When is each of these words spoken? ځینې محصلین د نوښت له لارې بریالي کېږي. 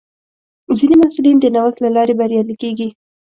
ځینې 0.77 0.95
محصلین 0.99 1.37
د 1.39 1.45
نوښت 1.55 1.77
له 1.81 1.89
لارې 1.95 2.13
بریالي 2.19 2.55
کېږي. 2.61 2.87